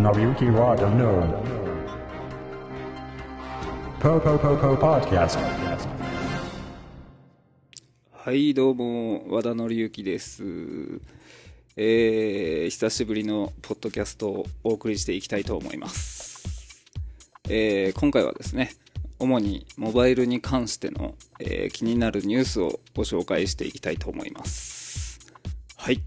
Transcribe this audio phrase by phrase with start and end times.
[0.00, 1.44] Nariyuki Wada no.
[4.00, 5.38] Po Po Po Po Podcast.
[8.10, 10.42] はい、どうも、和田紀之です。
[11.76, 16.82] えー、久しぶりのポッドキャストをお送りしていきたいと思います。
[17.50, 18.72] えー、今回はですね、
[19.18, 25.20] 主にモバイルに関しての、えー気になるニュースをご紹介していきたいと思います。
[25.76, 26.00] はい。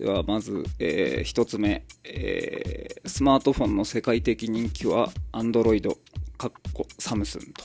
[0.00, 5.94] では、まず、えー一つ目、えースマートフォンの世界的人気は Android、
[6.38, 7.64] かっこサムスンと、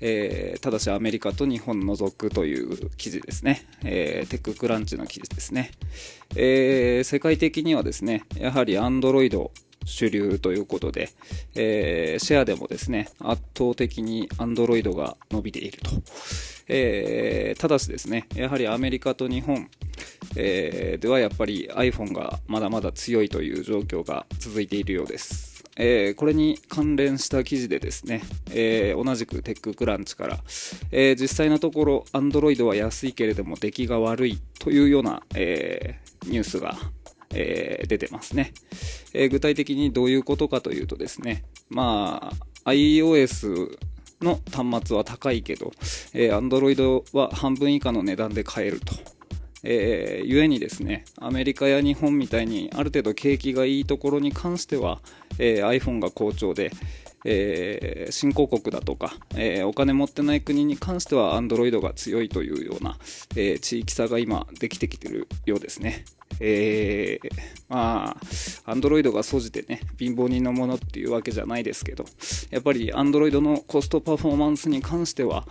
[0.00, 5.72] えーただしアメリカと日本除くという記事ですね、えーテッククランチの記事ですね、
[6.36, 9.50] えー世界的にはですねやはり Android
[9.84, 11.08] 主流ということで、
[11.56, 15.90] えシェアでもですね圧倒的に Android が伸びていると、
[16.68, 19.68] えーただしですねやはりアメリカと日本
[20.36, 25.64] えーではやっぱり iPhone がまだまだ強いという状況が続いているようです。
[25.78, 30.38] えーこれに関連した記事でですね、えー同じくテッククランチから、
[30.90, 36.76] えー実際のところ Android は安いけれども出来が悪いというような、えーニュースが、
[37.34, 38.52] えー出てますね、
[39.12, 42.30] えー具体的にどういうことかというとですね、ま
[42.64, 43.78] あ、iOS
[44.20, 45.72] の端末は高いけど、
[46.12, 48.94] えー Android は半分以下の値段で買えると。
[49.68, 55.00] えー、ゆえにですねアメリカや日本みたいにある程度景気がいいところに関しては、
[55.38, 56.70] えー iPhone が好調で、
[57.24, 62.98] えー新興国だとか、えーお金持ってない国に関しては Android が強いというような、
[63.34, 66.04] えー地域差が今できてきてるようですね。
[66.40, 67.30] えー
[67.68, 68.16] ま
[68.64, 72.04] あ、アンドロイドが総じてね、貧乏人のものっていうわけじゃないですけど、
[72.50, 75.46] やっぱりアンドロイドのコストパフォーマンスに関しては、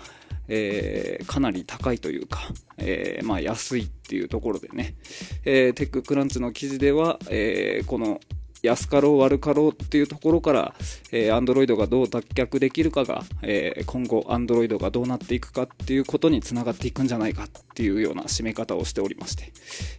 [0.47, 2.39] えーかなり高いというか、
[2.77, 4.95] えーまあ、安いっていうところでね、
[5.43, 8.19] えーテッククランチの記事では、えーこの
[8.65, 10.75] 安かろう悪かろうっていうところから、
[11.11, 19.53] えー、Android がどう脱却できるかが、えー今後 Android がどうなっていくかっていうことにつながっていくんじゃないかっていうような締め方をしておりまして、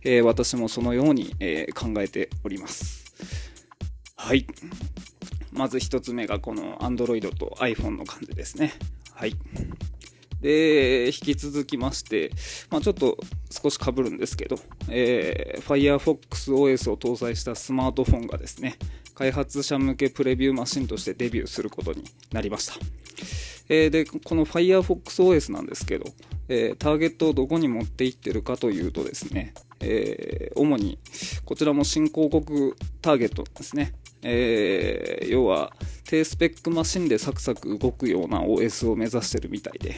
[0.04, 3.04] えー私もそのように、え考えております。
[4.16, 4.46] はい。
[5.52, 8.72] まず一つ目がこの Android と iPhone の感じですね。
[9.12, 9.34] はい。
[10.46, 12.30] で、引き続きまして、
[12.70, 13.18] まあ、ちょっと
[13.50, 18.76] 少し被るんですけど、えー Firefox OS を搭載したスマートフォンがですね、
[19.16, 22.74] 開発者向けプレビューマシンとしてデビューすることになりました。
[23.68, 26.04] えーで、この Firefox OS なんですけど、
[26.48, 31.00] えーターゲットをどこに持っていってるかというとですね、えー主に
[31.44, 33.94] こちらも新興国ターゲットですね。
[34.22, 35.72] えー要は
[36.04, 39.96] 低スペックマシンでサクサク動くような OS を目指してるみたいで、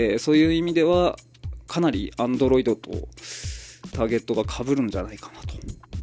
[0.00, 1.16] えーそういう意味では
[1.66, 2.76] かなり Android と
[3.92, 5.54] ターゲットが被るんじゃないかなと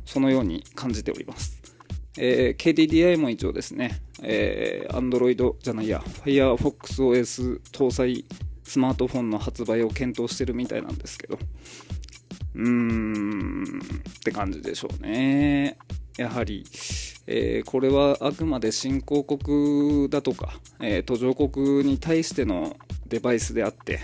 [0.06, 1.62] そのように感じております、
[2.18, 8.26] えー KDDI も一応ですね、えー Android じゃないや FirefoxOS 搭載
[8.64, 11.38] スマートフォンの発売を検討してるみたいなんですけど
[12.56, 13.80] うーん
[14.10, 15.78] って感じでしょうね。
[16.18, 16.66] やはり、
[17.28, 24.00] えーこれはあくまで新興国だとか、えー途上国に対してのデバイスであって、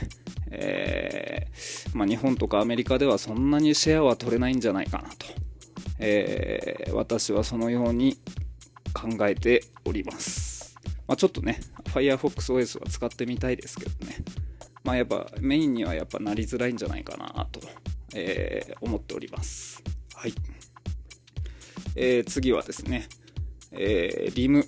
[0.52, 5.26] えーまあ、日本とかアメリカではそんなにシェアは取れないんじゃないかなと、
[6.00, 8.18] えー私はそのように
[8.94, 10.76] 考えております。
[11.08, 14.18] まあ、ちょっとね、FirefoxOS は使ってみたいですけどね。
[14.84, 17.62] まあやっぱメインにはやっぱなりづらいんじゃないかなと、
[18.14, 19.82] えー思っております。
[20.16, 20.34] はい。
[21.96, 23.08] え次はですね、
[23.72, 24.66] えーリム、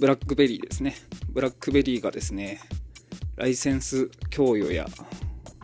[0.00, 0.94] ブラックベリーですね。
[1.28, 2.60] ブラックベリーがですね、
[3.36, 4.86] ライセンス供与や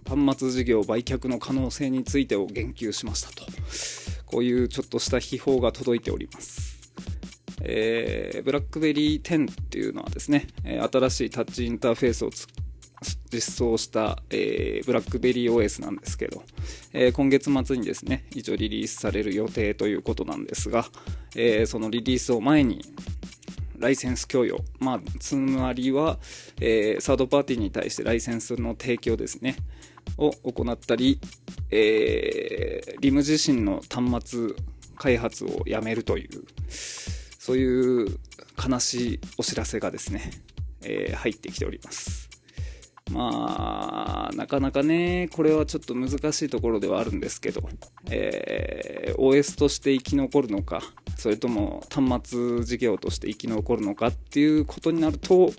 [0.06, 3.46] 端末事業売却の可能性についてを言及しましたと。
[4.26, 6.80] こういうちょっとした秘宝が届いております。
[7.62, 12.30] えーブラックベリー10っていうのはですね、え新しいタッチインターフェースを
[13.30, 16.42] 実装した、えーブラックベリー OS なんですけど、
[16.92, 20.86] えー今月末にですね、一応リリースされる予定ということなんですが、
[21.36, 22.84] えーそのリリースを前に、
[23.82, 26.18] ライセンス供与、まあ、つまりは、
[26.60, 29.56] えーサードパーティーに対してライセンスの提供ですね、
[30.16, 31.18] を行ったり、
[31.70, 34.48] えーリム自身の端末
[34.96, 38.18] 開発をやめるという、そういう
[38.56, 40.30] 悲しいお知らせがですね、
[40.82, 42.31] えー入ってきております。
[43.12, 47.68] まあ、なかなかね、これはちょっと難しいところではあるんですけど、
[48.10, 48.92] えー
[49.22, 50.82] OS として生き残るのか、
[51.16, 55.52] それとも端末事業として生き残るのかっていうことになると、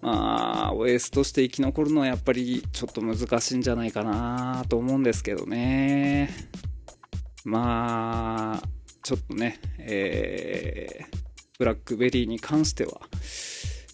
[0.00, 6.30] まあ、OS として生き残るのはやっぱりちょっと難しいんじゃないかなと思うんですけどね。
[7.44, 8.68] まあ、
[9.02, 11.18] ちょっとね、えー、
[11.58, 13.00] ブラックベリーに関しては、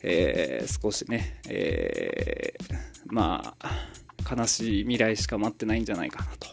[0.07, 2.75] えー、少しね、えー、
[3.07, 6.49] まあ、悲しい未来しか待ってないんじゃないかなと、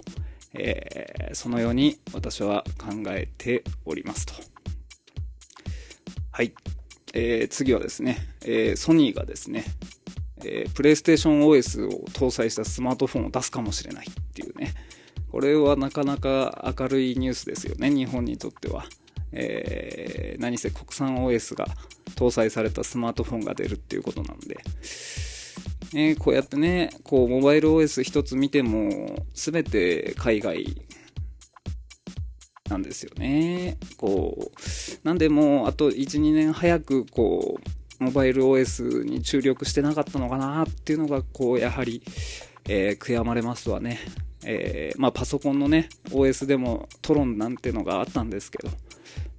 [0.54, 4.34] えー、そのように私は考えておりますと。
[6.32, 6.54] はい。
[7.14, 9.66] えー、次はですね、えー、ソニーがですね、
[10.46, 14.74] えー、プレイステーション OS を搭載したスマートフォンを出すかもしれないっていうね、
[15.30, 18.86] これはなかなか明るいニュースですよね、日本にとっては。
[19.34, 21.68] えー、何せ国産 OS が
[22.22, 24.60] 搭載されたスマートフォンが出るっていうことなんで、
[25.94, 30.86] ね、こうやってね、こう、モバイル OS 一つ見ても、すべて海外
[32.70, 33.78] なんですよね。
[33.98, 37.60] こう、なんでもう、あと1、2年早く、こ
[38.00, 42.04] う、モバイル OS に注力してなかったのかなっていうのが、こう、やはり、
[42.70, 44.00] えー、悔やまれますわね。
[44.44, 48.70] えー、まあ、パソコンのね、OS でもトロンなんてのがあったんですけど、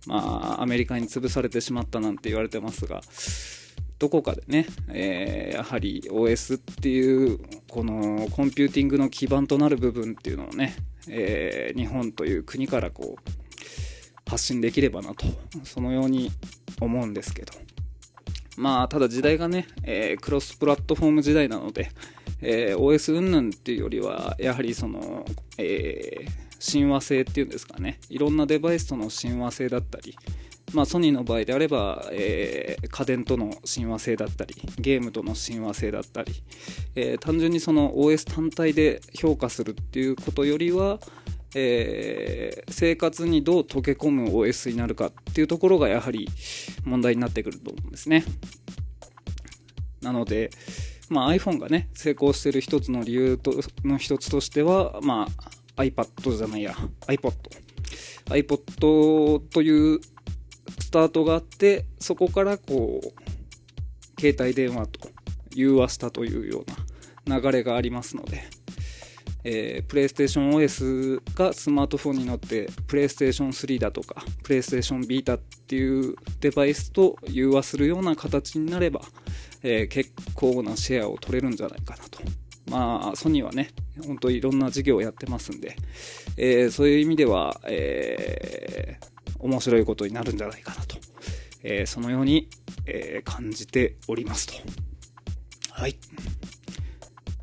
[0.06, 3.02] まあ、アメリカに潰されてしまったなんて言われてますが、
[3.98, 7.38] どこかでね、えー、やはり OS っていう、
[7.68, 10.74] このコンピューティングの基盤となる部分っていうのをね、
[11.08, 15.26] えー、日本という国からこう、発信できればなと、
[15.62, 16.32] そのように
[16.80, 17.52] 思うんですけど。
[18.56, 21.90] まあ、ただ時代がね、えー、クロスプラットフォーム時代なので、
[22.40, 25.24] えー、OS 云々っていうよりは、やはりその、
[25.58, 30.16] えー、親和性っていうんですかね、いろんなデバイスとの親和性だったり、
[30.72, 36.32] まあ、ソニーの場合であれば、えー、家電との親和性だったり、ゲームとの親和性だったり、
[36.94, 41.00] えー、単純にその OS 単体で評価するっていうことよりは、
[41.56, 46.28] えー、生活にどう溶け込む OS になるかっていうところがやはり
[46.84, 48.24] 問題になってくると思うんですね。
[50.00, 50.50] なので、
[51.10, 53.52] まあ、iPhone がね、成功してる一つの理由と
[53.84, 56.74] の一つとしては、まあ、iPad じゃないや、
[57.06, 57.32] iPod。
[58.26, 60.00] iPod という
[60.78, 65.08] スタートがあって、そこからこう、携帯電話と
[65.54, 66.64] 融和したというよ
[67.26, 68.44] うな流れがありますので、
[69.44, 79.00] えー、プレイステーション OS がスマートフォンに乗って、プレイステーション3だとか、プレイステーションビータっていうデバイスと融和するような形になれば、
[79.62, 82.20] えー、結構なシェアを取れるんじゃないかなと。
[82.70, 83.70] まあ、ソニーはね、
[84.06, 85.76] 本当いろんな事業をやってますんで、
[86.36, 90.96] えー、そういう意味では、えー、面白いことになるんじゃないかなと、
[91.62, 92.48] えー、そのように、
[92.84, 94.54] え感じておりますと。
[95.70, 95.96] はい。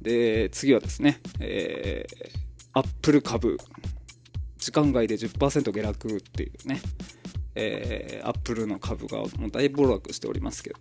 [0.02, 2.40] で、次はですね、えー、
[2.74, 3.58] アップル株、
[4.58, 6.82] 時間外で10%下落っていうね、
[7.56, 10.80] えー、アップルの株がもう大暴落しておりますけど、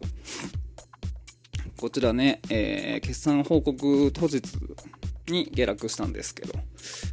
[1.76, 4.42] こちらね、えー、決算報告当日
[5.30, 6.54] に下落したんですけど、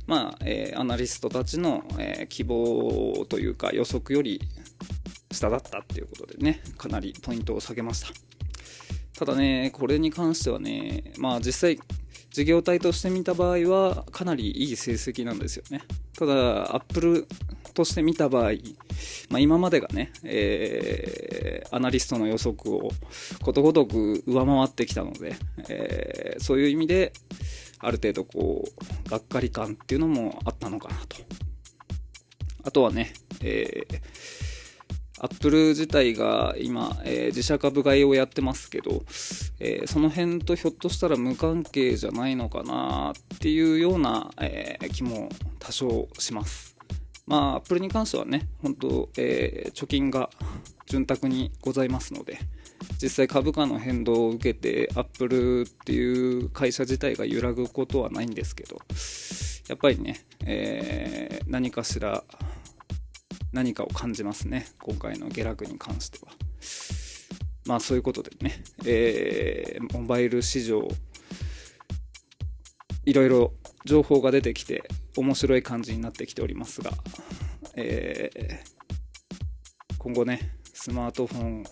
[0.07, 4.41] まあ、えー、アナリストたちの、えー、希望というか予測より
[5.31, 8.07] 下だったっていうことでね、かなりポイントを下げました。
[9.17, 11.79] ただね、これに関してはね、まあ実際、
[12.31, 15.83] 事業体として見た場合はかなりいい成績なんですよね。
[16.17, 17.27] ただ、アップル
[17.73, 18.51] として見た場合、
[19.29, 22.89] まあ、今までがね、えー、アナリストの予測を
[23.41, 25.35] ことごとく上回ってきたので、
[25.69, 27.13] えー、そういう意味で、
[27.79, 31.17] ある程度こう、がっかり感っていうのもあったのかなと。
[32.63, 34.01] あとはね、えー、
[35.19, 39.03] アップル自体が今、えー、自社株買いをやってますけど、
[39.59, 45.29] えー、その辺とひょっとしたら無関係じゃないのかなっていうような、えー、気も
[45.59, 46.75] 多少します。
[47.27, 50.29] まあ、アップルに関してはね、本当、え、貯金が
[50.85, 52.37] 潤沢にございますので、
[53.01, 58.79] 実際株価の変動を受けて、アップルっていう会社自体が揺らぐことはないんですけど、
[59.67, 62.23] やっぱりね、えー、何かしら、
[63.51, 66.31] 何かを感じますね、今回の下落に関しては。
[67.65, 70.87] まあそういうことでね、えー、モバイル市場、
[73.05, 73.53] いろいろ
[73.85, 74.83] 情報が出てきて、
[75.17, 76.91] 面白い感じになってきておりますが、
[77.75, 81.63] えー、今後ね、スマートフォン、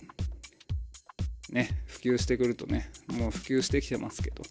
[1.54, 4.42] ね、普及してくるとね、もう普及してきてますけど、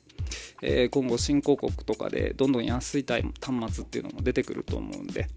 [0.61, 3.25] えー、今後新興国とかでどんどん安い端
[3.73, 5.27] 末っていうのも出てくると思うんで、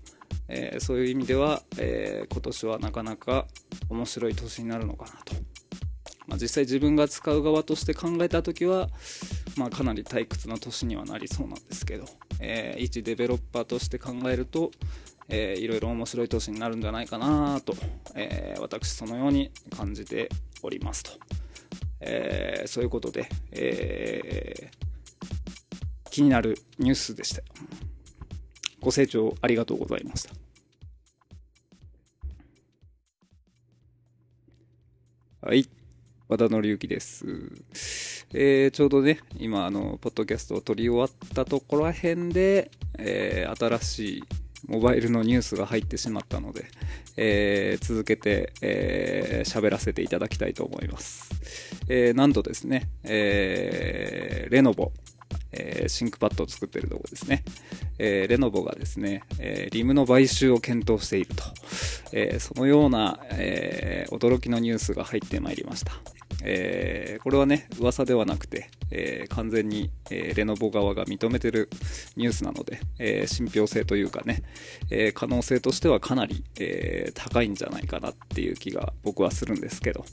[0.47, 3.49] えー、そういう意味では、えー、今年はなかなか
[3.91, 5.35] 面白い年になるのかなと。
[6.29, 8.89] まあ、実際自分が使う側として考えた時は、
[9.57, 12.05] まあ、かなり退屈な年にはなりそうなんですけど、
[12.41, 14.71] えー、一デベロッパーとして考えると、
[15.29, 17.75] えー、いろいろ面白い年になるんじゃないかなと、
[18.15, 20.29] えー、私そのように感じて
[20.63, 21.13] おりますと、
[22.01, 27.43] えー、そういうことで、えー、気になるニュースでした。
[28.81, 30.35] ご清聴ありがとうございました。
[35.47, 35.69] はい。
[36.29, 37.25] 和田紀之です。
[38.35, 44.25] えー、ちょうどね、今、あの、ポッドキャストを撮り終わったところらんで、えー、新しい
[44.67, 46.67] モバイルのニュースが入ってしまったので、
[47.17, 51.31] えー、続けて、えー、喋らせていただきたいと思います。
[51.89, 54.93] えー、なんとですね、えー、レノボ、
[55.53, 57.45] えー、 ThinkPad を作ってるところですね。
[57.99, 61.45] えー、レノボがですね、えー、 RIM の買収を検討していると、
[62.13, 65.93] えー、そのような、えー、驚きのニュースが入ってまいりました。
[66.43, 71.69] えー、これはね、噂ではなくて、えー、完全に、えー、レノボ側が認めてる
[72.17, 74.43] ニュースなので、えー、信憑性というかね、
[74.91, 80.05] え、可能性としてはかなり、え、高いんじゃないかなっていう気が僕はするんですけど、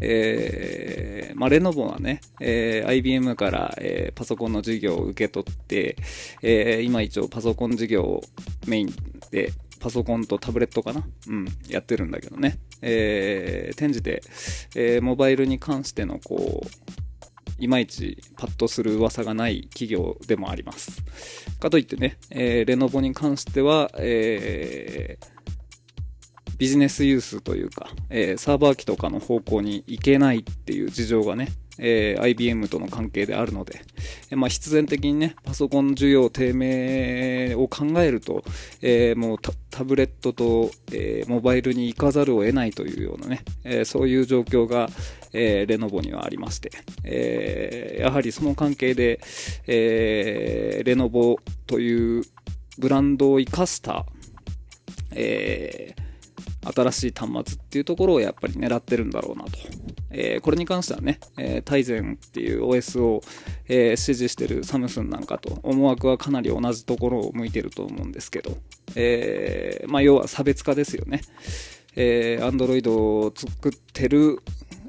[0.00, 5.96] えー、まあ、レノボはね、えー、IBM から、えー、パソコンの事業を受け取って、
[6.42, 8.22] え、今一応パソコン事業を
[8.66, 8.94] メイン
[9.30, 12.58] で、パソコンとタブレットかなうん、やってるんだけどね。
[12.82, 14.22] えー、転じて、
[14.76, 16.66] えー、モバイルに関しての、こう、
[17.58, 21.02] いまいちパッとする噂がない企業でもあります。
[21.60, 31.48] かといってね、えー、レノボに関しては、えー、ビジネスユースというか、えー、サーバー機とかの方向に行けないっていう事情がね、
[31.84, 33.82] えー、IBM との関係であるので、
[34.30, 38.44] えー、まあ、必然的にね、パソコン需要低迷を考えると、
[38.80, 39.38] えー、もう
[39.70, 44.88] タブレットと、えモバイルに行かざるを得ないというようなね、えそういう状況が、
[45.32, 46.70] えレノボにはありまして、
[47.04, 49.20] えやはりその関係で、
[49.66, 52.24] えレノボという
[52.78, 54.06] ブランドを生かした、
[55.14, 55.94] え
[56.74, 59.50] 新しい端末っていうところをやっぱり狙ってるんだろうなと。
[60.12, 63.22] えー、これに関してはね、えー、タイゼンっていう OS を、
[63.68, 68.56] えー、支持してるサムスンなんかと思惑はかなり同じところを向いてると思うんですけど、
[68.94, 71.22] えまあ、要は差別化ですよね。
[71.94, 74.38] えー、Android を作ってる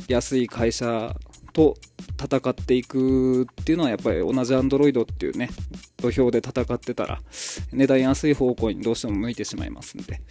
[0.07, 1.15] 安い会社
[1.53, 1.77] と
[2.21, 5.49] 戦っていくっていうのはやっぱり同じ Android っていうね、
[5.97, 7.21] 土俵で戦ってたら、
[7.71, 10.21] 値段安い方向にどうしても向いてしまいますんで、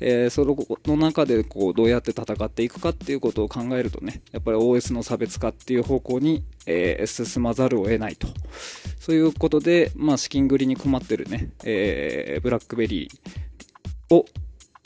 [0.00, 8.28] えー、その中でこうどうやって戦っていくかっていうことを考えるとね、やっぱり OS の差別化っていう方向に、えー、進まざるを得ないと。
[8.98, 14.24] そういうことで、まあ資金繰りに困ってるね、えー、ブラックベリーを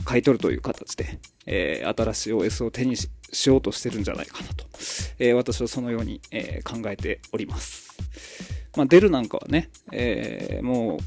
[0.04, 2.96] 買い取るという形で、えー、新しい OS を手に
[3.34, 4.64] しようとしてるんじゃないかなと、
[5.18, 7.96] えー、私はそのように、えー、考えております。
[8.76, 10.98] まあ、デルなんかはね、えー、もう、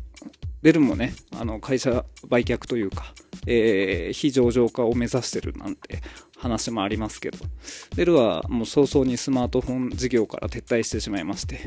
[0.62, 3.14] デルもね、あの、会社売却というか、
[3.46, 6.02] え、非上場化を目指してるなんて
[6.38, 7.38] 話もありますけど、
[7.96, 11.60] デルはもう早々にスマートフォン事業から撤退してしまいまして、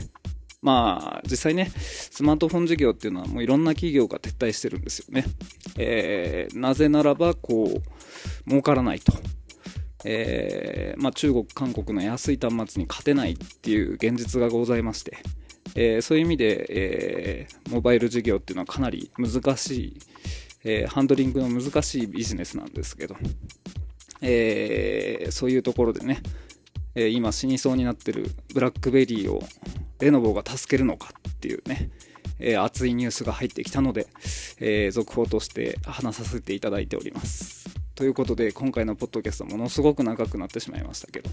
[0.63, 5.25] まあ、実際ね、スマートフォン事業っていうのはもういろんな企業が撤退してるんですよね。
[5.79, 9.15] えー、なぜならば、こう、儲からないと。
[10.05, 15.19] えー、まあ、中国、韓国の安い端末に勝てないっていう現実がございまして、
[15.75, 19.99] えー、そういう意味で、えー、モバイル事業っていうのはかなり難しい、
[20.63, 23.17] えハンドリングの難しいビジネスなんですけど、
[24.21, 26.23] えそういうところでね、
[26.95, 29.43] え今死にそうになってるブラックベリーを
[30.01, 31.91] レノボが助けるのかっていうね、
[32.39, 34.07] え熱いニュースが入ってきたので、
[34.61, 37.60] え続報として話させていただいております。
[38.01, 41.29] ということで、今回のポッドキャストものすごく長くなってしまいましたけど、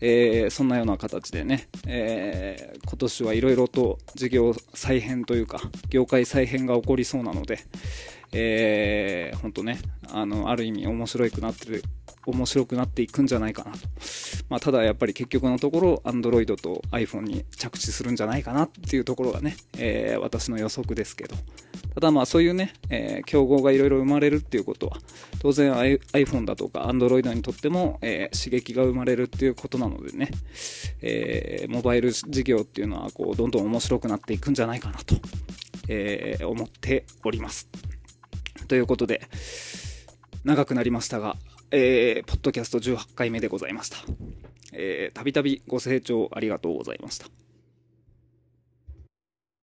[0.00, 5.60] えー、そんなような形でね、えー、今年はいろいろと事業再編というか、
[5.90, 7.58] 業界再編が起こりそうなので、
[8.32, 11.84] えー、本当ね、あの、ある意味面白くなってる、
[12.24, 13.80] 面白くなっていくんじゃないかなと。
[14.48, 21.36] まあ、ただやっぱり結局のところ、Android と iPhone に着地するんじゃないかなっていうところがね、えー、私の予測ですけど、
[21.94, 24.98] ただまあそういうね、えー、競合がいろいろ生まれるっていうことは、
[25.40, 30.30] 当然 iPhone だとか Android にとっても、えー、刺激が生まれるっていうことなのでね、
[31.00, 35.16] えー、モバイル事業っていうのはこうどんどん面白くなっていくんじゃないかなと、
[35.88, 37.68] えー、思っております。
[38.68, 39.22] ということで、
[40.44, 41.36] 長くなりましたが、
[41.70, 43.98] えー、ポッドキャスト18回目でございました。
[45.14, 47.37] たびたびご清聴ありがとうございました。